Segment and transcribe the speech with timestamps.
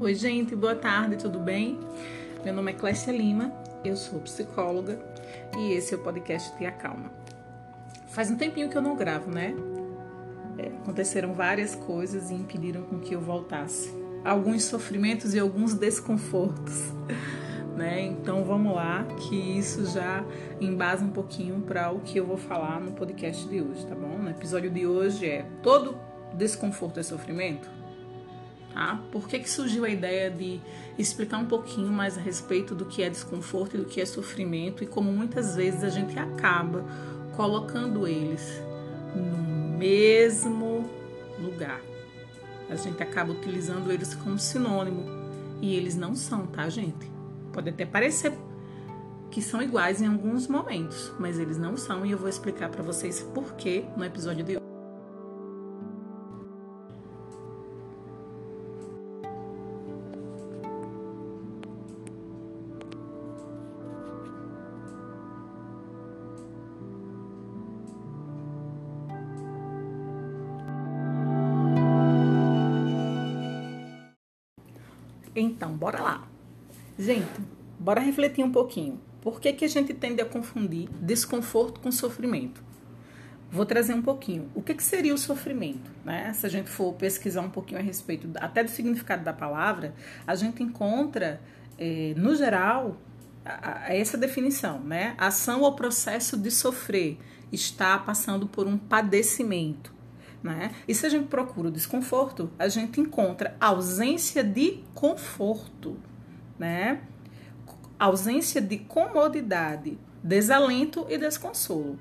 [0.00, 1.78] Oi, gente, boa tarde, tudo bem?
[2.42, 3.52] Meu nome é Clécia Lima,
[3.84, 4.98] eu sou psicóloga
[5.58, 7.12] e esse é o podcast Te Acalma.
[8.08, 9.54] Faz um tempinho que eu não gravo, né?
[10.56, 13.94] É, aconteceram várias coisas e impediram com que eu voltasse.
[14.24, 16.90] Alguns sofrimentos e alguns desconfortos,
[17.76, 18.00] né?
[18.00, 20.24] Então vamos lá, que isso já
[20.60, 24.16] embasa um pouquinho para o que eu vou falar no podcast de hoje, tá bom?
[24.16, 25.94] No episódio de hoje é todo
[26.34, 27.73] desconforto é sofrimento?
[28.74, 29.00] Tá?
[29.12, 30.60] Por que, que surgiu a ideia de
[30.98, 34.82] explicar um pouquinho mais a respeito do que é desconforto e do que é sofrimento
[34.82, 36.84] e como muitas vezes a gente acaba
[37.36, 38.60] colocando eles
[39.14, 40.90] no mesmo
[41.38, 41.80] lugar.
[42.68, 45.04] A gente acaba utilizando eles como sinônimo
[45.62, 47.08] e eles não são, tá, gente?
[47.52, 48.32] Pode até parecer
[49.30, 52.82] que são iguais em alguns momentos, mas eles não são e eu vou explicar para
[52.82, 54.73] vocês por que no episódio de hoje.
[75.34, 76.28] Então, bora lá.
[76.98, 77.40] Gente,
[77.78, 79.00] bora refletir um pouquinho.
[79.20, 82.62] Por que, que a gente tende a confundir desconforto com sofrimento?
[83.50, 84.50] Vou trazer um pouquinho.
[84.54, 85.90] O que, que seria o sofrimento?
[86.04, 86.32] Né?
[86.32, 89.94] Se a gente for pesquisar um pouquinho a respeito até do significado da palavra,
[90.26, 91.40] a gente encontra,
[91.78, 92.98] eh, no geral,
[93.44, 95.14] a, a essa definição, né?
[95.18, 97.18] Ação ou processo de sofrer,
[97.52, 99.93] está passando por um padecimento.
[100.44, 100.72] Né?
[100.86, 105.96] E se a gente procura o desconforto, a gente encontra ausência de conforto,
[106.58, 107.00] né?
[107.98, 111.98] ausência de comodidade, desalento e desconsolo.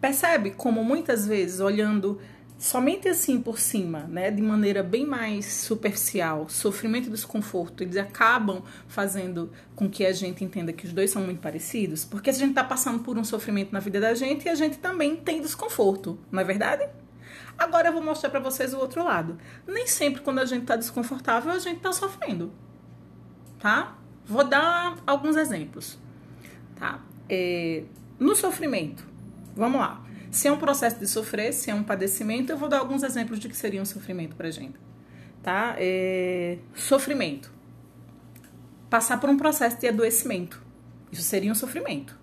[0.00, 2.20] Percebe como muitas vezes, olhando
[2.56, 8.62] somente assim por cima, né, de maneira bem mais superficial, sofrimento e desconforto, eles acabam
[8.86, 12.50] fazendo com que a gente entenda que os dois são muito parecidos, porque a gente
[12.50, 16.18] está passando por um sofrimento na vida da gente e a gente também tem desconforto,
[16.30, 16.88] não é verdade?
[17.58, 19.38] Agora eu vou mostrar para vocês o outro lado.
[19.66, 22.52] Nem sempre quando a gente está desconfortável a gente está sofrendo,
[23.58, 23.96] tá?
[24.26, 25.98] Vou dar alguns exemplos,
[26.74, 27.00] tá?
[27.28, 27.84] É,
[28.18, 29.06] no sofrimento,
[29.54, 30.02] vamos lá.
[30.30, 33.38] Se é um processo de sofrer, se é um padecimento, eu vou dar alguns exemplos
[33.38, 34.78] de que seria um sofrimento pra gente,
[35.42, 35.76] tá?
[35.78, 37.50] É, sofrimento.
[38.90, 40.62] Passar por um processo de adoecimento.
[41.10, 42.18] Isso seria um sofrimento.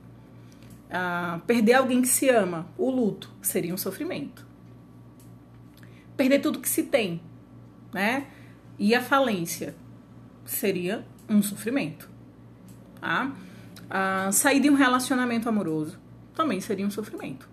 [0.91, 4.52] Ah, perder alguém que se ama, o luto, seria um sofrimento
[6.15, 7.21] perder tudo que se tem,
[7.93, 8.27] né?
[8.77, 9.75] E a falência
[10.45, 12.09] seria um sofrimento,
[12.99, 13.31] tá?
[13.89, 15.99] Ah, sair de um relacionamento amoroso
[16.33, 17.47] também seria um sofrimento.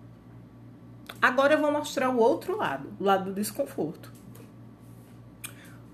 [1.21, 4.11] Agora eu vou mostrar o outro lado, o lado do desconforto.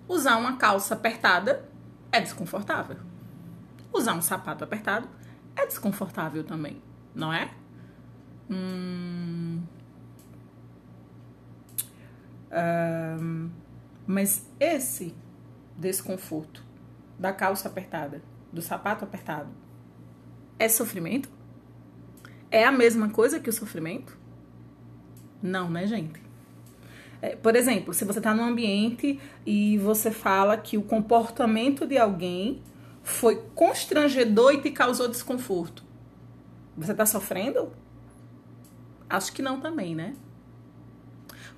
[0.08, 1.68] Usar uma calça apertada
[2.12, 2.98] é desconfortável.
[3.92, 5.10] Usar um sapato apertado
[5.56, 6.82] é desconfortável também,
[7.14, 7.52] não é?
[8.50, 9.62] Hum,
[12.52, 13.50] um,
[14.06, 15.14] mas esse
[15.78, 16.64] desconforto
[17.20, 18.22] da calça apertada,
[18.52, 19.50] do sapato apertado,
[20.58, 21.30] é sofrimento?
[22.50, 24.18] É a mesma coisa que o sofrimento?
[25.42, 26.22] Não, né, gente?
[27.22, 31.98] É, por exemplo, se você está num ambiente e você fala que o comportamento de
[31.98, 32.62] alguém
[33.04, 35.84] foi constrangedor e te causou desconforto,
[36.78, 37.72] você está sofrendo?
[39.10, 40.16] Acho que não também, né?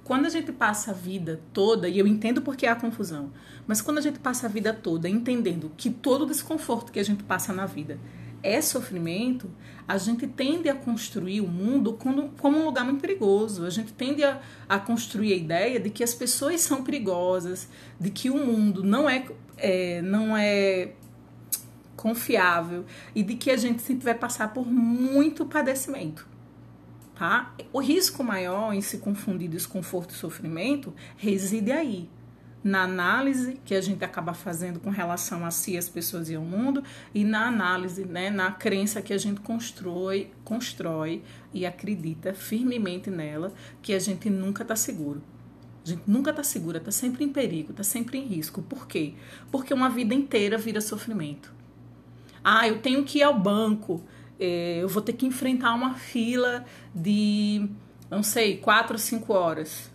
[0.09, 3.31] Quando a gente passa a vida toda, e eu entendo porque há confusão,
[3.67, 7.23] mas quando a gente passa a vida toda entendendo que todo desconforto que a gente
[7.23, 7.99] passa na vida
[8.41, 9.51] é sofrimento,
[9.87, 13.63] a gente tende a construir o mundo como, como um lugar muito perigoso.
[13.63, 18.09] A gente tende a, a, construir a ideia de que as pessoas são perigosas, de
[18.09, 19.27] que o mundo não é,
[19.57, 20.93] é, não é
[21.95, 22.83] confiável
[23.13, 26.27] e de que a gente sempre vai passar por muito padecimento
[27.19, 27.53] tá?
[27.73, 32.09] O risco maior em se confundir desconforto e sofrimento reside aí,
[32.63, 36.43] na análise que a gente acaba fazendo com relação a si, as pessoas e ao
[36.43, 36.81] mundo,
[37.13, 41.21] e na análise, né, na crença que a gente constrói, constrói
[41.53, 45.21] e acredita firmemente nela, que a gente nunca está seguro.
[45.85, 48.61] A gente nunca está segura, está sempre em perigo, está sempre em risco.
[48.61, 49.13] Por quê?
[49.51, 51.53] Porque uma vida inteira vira sofrimento.
[52.43, 54.03] Ah, eu tenho que ir ao banco,
[54.39, 56.65] eu vou ter que enfrentar uma fila
[56.95, 57.69] de,
[58.09, 59.91] não sei, quatro cinco horas.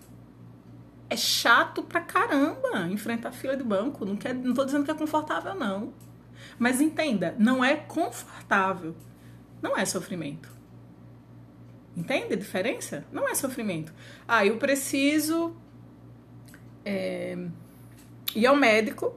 [1.09, 4.05] É chato pra caramba enfrentar fila de banco.
[4.05, 5.93] Não, quer, não tô dizendo que é confortável, não.
[6.59, 8.95] Mas entenda, não é confortável.
[9.63, 10.53] Não é sofrimento.
[11.97, 13.05] Entende a diferença?
[13.11, 13.95] Não é sofrimento.
[14.27, 15.57] Ah, eu preciso
[16.85, 17.39] é,
[18.35, 19.17] ir ao médico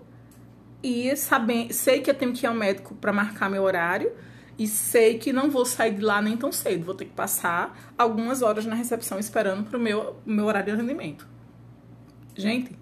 [0.82, 4.12] e saber, sei que eu tenho que ir ao médico para marcar meu horário
[4.57, 7.94] e sei que não vou sair de lá nem tão cedo, vou ter que passar
[7.98, 11.27] algumas horas na recepção esperando para o meu, meu horário de atendimento.
[12.36, 12.77] Gente,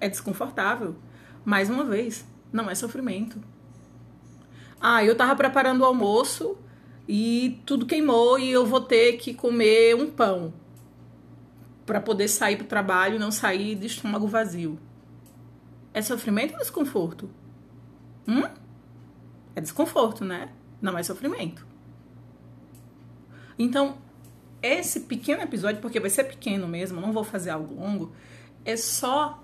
[0.00, 0.96] é desconfortável.
[1.44, 3.40] Mais uma vez, não é sofrimento.
[4.80, 6.58] Ah, eu tava preparando o almoço
[7.08, 10.52] e tudo queimou e eu vou ter que comer um pão
[11.84, 14.78] para poder sair para o trabalho e não sair de estômago vazio.
[15.94, 17.30] É sofrimento ou desconforto?
[18.26, 18.42] Hum?
[19.54, 20.50] É desconforto, né?
[20.80, 21.66] Não é sofrimento.
[23.58, 23.98] Então,
[24.62, 28.12] esse pequeno episódio, porque vai ser pequeno mesmo, não vou fazer algo longo,
[28.64, 29.42] é só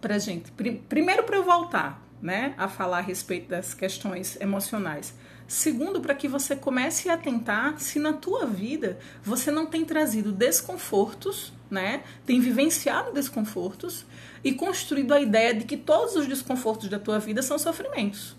[0.00, 0.50] pra gente.
[0.88, 5.14] Primeiro, para eu voltar né, a falar a respeito das questões emocionais.
[5.46, 10.30] Segundo, para que você comece a tentar se na tua vida você não tem trazido
[10.30, 14.04] desconfortos, né, tem vivenciado desconfortos
[14.44, 18.36] e construído a ideia de que todos os desconfortos da tua vida são sofrimentos.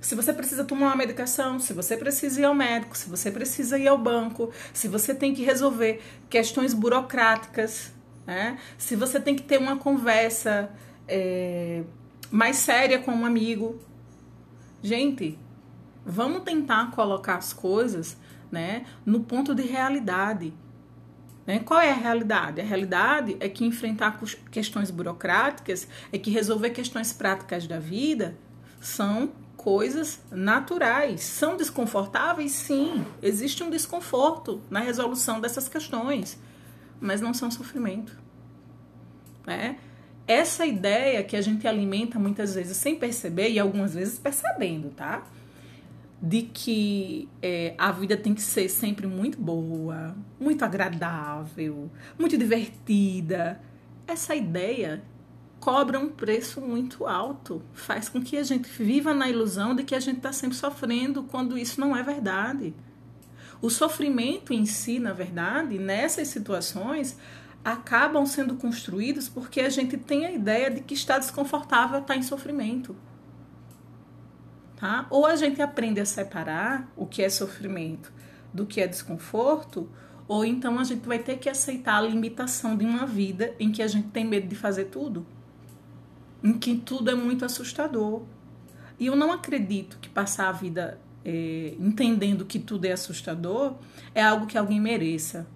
[0.00, 3.78] Se você precisa tomar uma medicação, se você precisa ir ao médico, se você precisa
[3.78, 6.00] ir ao banco, se você tem que resolver
[6.30, 7.92] questões burocráticas,
[8.26, 8.58] né?
[8.76, 10.70] se você tem que ter uma conversa
[11.08, 11.82] é,
[12.30, 13.80] mais séria com um amigo.
[14.82, 15.36] Gente,
[16.06, 18.16] vamos tentar colocar as coisas
[18.52, 20.54] né, no ponto de realidade.
[21.44, 21.58] Né?
[21.58, 22.60] Qual é a realidade?
[22.60, 24.20] A realidade é que enfrentar
[24.50, 28.38] questões burocráticas, é que resolver questões práticas da vida
[28.80, 31.20] são coisas naturais.
[31.20, 32.52] São desconfortáveis?
[32.52, 33.04] Sim.
[33.20, 36.38] Existe um desconforto na resolução dessas questões,
[36.98, 38.16] mas não são sofrimento.
[39.46, 39.76] Né?
[40.26, 45.24] Essa ideia que a gente alimenta muitas vezes sem perceber e algumas vezes percebendo, tá?
[46.22, 53.60] De que é, a vida tem que ser sempre muito boa, muito agradável, muito divertida.
[54.06, 55.02] Essa ideia
[55.60, 59.94] cobra um preço muito alto, faz com que a gente viva na ilusão de que
[59.94, 62.74] a gente está sempre sofrendo, quando isso não é verdade.
[63.60, 67.18] O sofrimento em si, na verdade, nessas situações,
[67.64, 72.22] acabam sendo construídos porque a gente tem a ideia de que está desconfortável estar em
[72.22, 72.96] sofrimento.
[74.76, 75.08] Tá?
[75.10, 78.12] Ou a gente aprende a separar o que é sofrimento
[78.54, 79.90] do que é desconforto,
[80.28, 83.82] ou então a gente vai ter que aceitar a limitação de uma vida em que
[83.82, 85.26] a gente tem medo de fazer tudo
[86.42, 88.22] em que tudo é muito assustador.
[88.98, 93.76] E eu não acredito que passar a vida é, entendendo que tudo é assustador
[94.14, 95.46] é algo que alguém mereça,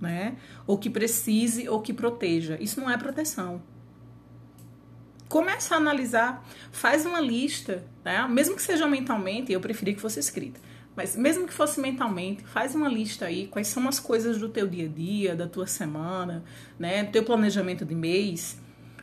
[0.00, 0.36] né?
[0.66, 2.56] Ou que precise ou que proteja.
[2.60, 3.62] Isso não é proteção.
[5.28, 8.26] Começa a analisar, faz uma lista, né?
[8.26, 10.58] mesmo que seja mentalmente, eu preferi que fosse escrita,
[10.96, 14.66] mas mesmo que fosse mentalmente, faz uma lista aí, quais são as coisas do teu
[14.66, 16.42] dia a dia, da tua semana,
[16.76, 17.04] né?
[17.04, 18.58] Teu planejamento de mês,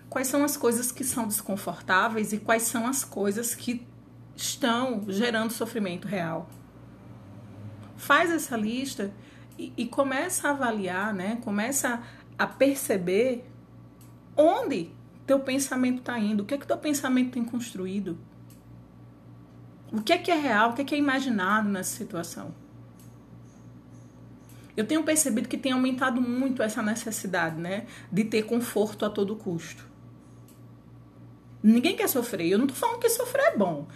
[0.10, 3.86] quais são as coisas que são desconfortáveis e quais são as coisas que
[4.36, 6.50] estão gerando sofrimento real.
[7.96, 9.12] Faz essa lista
[9.58, 11.38] e, e começa a avaliar, né?
[11.44, 12.02] Começa
[12.38, 13.46] a perceber
[14.36, 14.92] onde
[15.26, 18.18] teu pensamento está indo, o que é que teu pensamento tem construído.
[19.92, 22.54] O que é que é real, o que é que é imaginado nessa situação.
[24.76, 29.36] Eu tenho percebido que tem aumentado muito essa necessidade, né, de ter conforto a todo
[29.36, 29.88] custo.
[31.70, 32.50] Ninguém quer sofrer.
[32.50, 33.90] Eu não tô falando que sofrer é bom.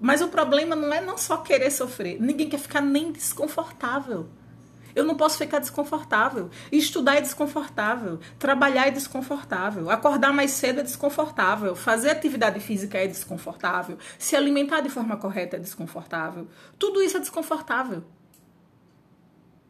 [0.00, 2.20] Mas o problema não é não só querer sofrer.
[2.20, 4.28] Ninguém quer ficar nem desconfortável.
[4.92, 6.50] Eu não posso ficar desconfortável.
[6.72, 8.18] Estudar é desconfortável.
[8.40, 9.88] Trabalhar é desconfortável.
[9.88, 11.76] Acordar mais cedo é desconfortável.
[11.76, 13.98] Fazer atividade física é desconfortável.
[14.18, 16.48] Se alimentar de forma correta é desconfortável.
[16.76, 18.02] Tudo isso é desconfortável.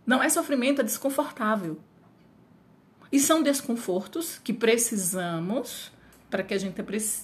[0.06, 1.78] Não é sofrimento, é desconfortável.
[3.12, 5.94] E são desconfortos que precisamos
[6.36, 6.78] para que a gente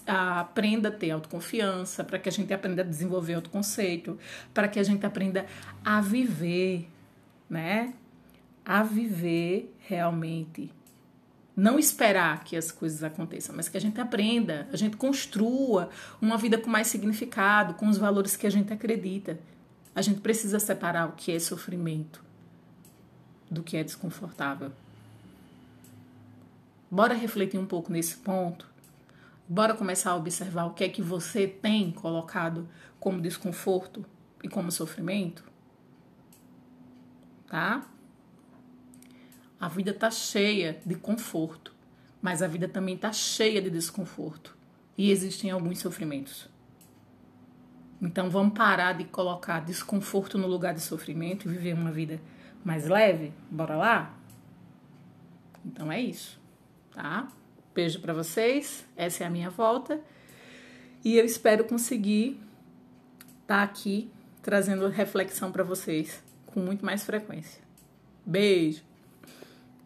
[0.07, 4.19] aprenda a ter autoconfiança, para que a gente aprenda a desenvolver autoconceito,
[4.55, 5.45] para que a gente aprenda
[5.85, 6.89] a viver,
[7.51, 7.93] né?
[8.65, 10.73] A viver realmente.
[11.55, 16.39] Não esperar que as coisas aconteçam, mas que a gente aprenda, a gente construa uma
[16.39, 19.39] vida com mais significado, com os valores que a gente acredita.
[19.95, 22.25] A gente precisa separar o que é sofrimento
[23.51, 24.73] do que é desconfortável.
[26.91, 28.72] Bora refletir um pouco nesse ponto
[29.53, 32.67] Bora começar a observar o que é que você tem colocado
[32.99, 34.03] como desconforto
[34.43, 35.45] e como sofrimento?
[37.47, 37.87] Tá?
[39.61, 41.75] A vida tá cheia de conforto,
[42.23, 44.57] mas a vida também tá cheia de desconforto
[44.97, 46.49] e existem alguns sofrimentos.
[48.01, 52.19] Então vamos parar de colocar desconforto no lugar de sofrimento e viver uma vida
[52.65, 53.35] mais leve?
[53.51, 54.15] Bora lá?
[55.63, 56.41] Então é isso,
[56.91, 57.29] tá?
[57.75, 58.85] Beijo para vocês.
[58.97, 60.01] Essa é a minha volta.
[61.05, 62.41] E eu espero conseguir
[63.43, 64.11] estar tá aqui
[64.43, 67.63] trazendo reflexão para vocês com muito mais frequência.
[68.25, 68.92] Beijo!